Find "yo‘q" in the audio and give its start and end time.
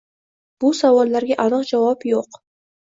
2.15-2.43